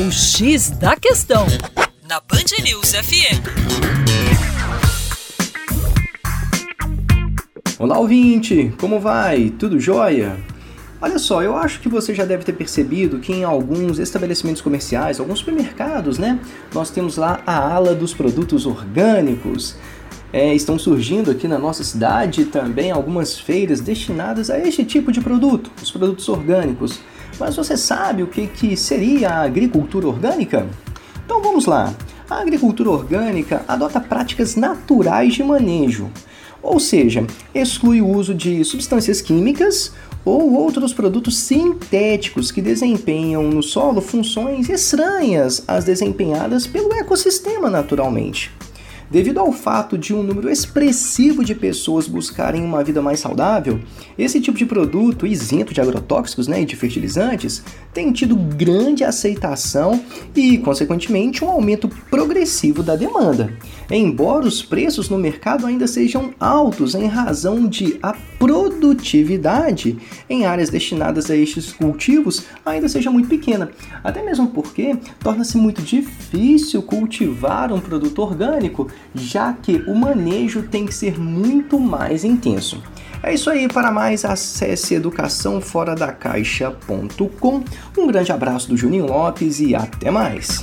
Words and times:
O 0.00 0.12
X 0.12 0.70
da 0.70 0.94
Questão, 0.94 1.44
na 2.08 2.20
Band 2.20 2.62
News 2.62 2.92
FM. 2.92 3.42
Olá, 7.80 7.98
ouvinte! 7.98 8.72
Como 8.78 9.00
vai? 9.00 9.50
Tudo 9.58 9.80
jóia? 9.80 10.36
Olha 11.00 11.18
só, 11.18 11.42
eu 11.42 11.56
acho 11.56 11.80
que 11.80 11.88
você 11.88 12.14
já 12.14 12.24
deve 12.24 12.44
ter 12.44 12.52
percebido 12.52 13.18
que 13.18 13.32
em 13.32 13.42
alguns 13.42 13.98
estabelecimentos 13.98 14.62
comerciais, 14.62 15.18
alguns 15.18 15.40
supermercados, 15.40 16.16
né, 16.16 16.38
nós 16.72 16.90
temos 16.90 17.16
lá 17.16 17.42
a 17.44 17.58
ala 17.58 17.92
dos 17.92 18.14
produtos 18.14 18.66
orgânicos. 18.66 19.74
É, 20.32 20.54
estão 20.54 20.78
surgindo 20.78 21.28
aqui 21.28 21.48
na 21.48 21.58
nossa 21.58 21.82
cidade 21.82 22.44
também 22.44 22.92
algumas 22.92 23.36
feiras 23.36 23.80
destinadas 23.80 24.48
a 24.48 24.60
este 24.60 24.84
tipo 24.84 25.10
de 25.10 25.20
produto, 25.20 25.72
os 25.82 25.90
produtos 25.90 26.28
orgânicos. 26.28 27.00
Mas 27.38 27.56
você 27.56 27.76
sabe 27.76 28.22
o 28.22 28.26
que, 28.26 28.46
que 28.46 28.76
seria 28.76 29.30
a 29.30 29.42
agricultura 29.42 30.08
orgânica? 30.08 30.66
Então 31.24 31.42
vamos 31.42 31.66
lá. 31.66 31.94
A 32.28 32.40
agricultura 32.40 32.90
orgânica 32.90 33.64
adota 33.66 34.00
práticas 34.00 34.54
naturais 34.54 35.34
de 35.34 35.42
manejo, 35.42 36.10
ou 36.62 36.78
seja, 36.78 37.26
exclui 37.54 38.02
o 38.02 38.08
uso 38.08 38.34
de 38.34 38.62
substâncias 38.64 39.22
químicas 39.22 39.92
ou 40.24 40.52
outros 40.52 40.92
produtos 40.92 41.38
sintéticos 41.38 42.50
que 42.50 42.60
desempenham 42.60 43.44
no 43.44 43.62
solo 43.62 44.00
funções 44.02 44.68
estranhas 44.68 45.62
às 45.66 45.84
desempenhadas 45.84 46.66
pelo 46.66 46.92
ecossistema 46.92 47.70
naturalmente. 47.70 48.50
Devido 49.10 49.40
ao 49.40 49.50
fato 49.52 49.96
de 49.96 50.14
um 50.14 50.22
número 50.22 50.50
expressivo 50.50 51.42
de 51.42 51.54
pessoas 51.54 52.06
buscarem 52.06 52.62
uma 52.62 52.84
vida 52.84 53.00
mais 53.00 53.20
saudável, 53.20 53.80
esse 54.18 54.38
tipo 54.38 54.58
de 54.58 54.66
produto 54.66 55.26
isento 55.26 55.72
de 55.72 55.80
agrotóxicos 55.80 56.46
né, 56.46 56.60
e 56.60 56.66
de 56.66 56.76
fertilizantes 56.76 57.62
tem 57.94 58.12
tido 58.12 58.36
grande 58.36 59.04
aceitação 59.04 60.04
e, 60.36 60.58
consequentemente, 60.58 61.42
um 61.42 61.48
aumento 61.48 61.88
progressivo 62.10 62.82
da 62.82 62.96
demanda. 62.96 63.50
Embora 63.90 64.46
os 64.46 64.62
preços 64.62 65.08
no 65.08 65.18
mercado 65.18 65.66
ainda 65.66 65.86
sejam 65.86 66.34
altos 66.38 66.94
em 66.94 67.06
razão 67.06 67.66
de 67.66 67.98
a 68.02 68.14
produtividade 68.38 69.98
em 70.28 70.44
áreas 70.44 70.68
destinadas 70.68 71.30
a 71.30 71.36
estes 71.36 71.72
cultivos 71.72 72.44
ainda 72.64 72.88
seja 72.88 73.10
muito 73.10 73.28
pequena, 73.28 73.70
até 74.04 74.22
mesmo 74.22 74.48
porque 74.48 74.96
torna-se 75.20 75.56
muito 75.56 75.80
difícil 75.80 76.82
cultivar 76.82 77.72
um 77.72 77.80
produto 77.80 78.18
orgânico 78.20 78.86
já 79.14 79.52
que 79.52 79.84
o 79.86 79.94
manejo 79.94 80.62
tem 80.62 80.86
que 80.86 80.94
ser 80.94 81.18
muito 81.18 81.78
mais 81.78 82.24
intenso. 82.24 82.82
É 83.22 83.34
isso 83.34 83.50
aí, 83.50 83.68
para 83.68 83.90
mais 83.90 84.24
acesse 84.24 84.94
educaçãoforadacaixa.com. 84.94 87.64
Um 87.96 88.06
grande 88.06 88.30
abraço 88.30 88.68
do 88.68 88.76
Juninho 88.76 89.06
Lopes 89.06 89.58
e 89.60 89.74
até 89.74 90.08
mais! 90.10 90.62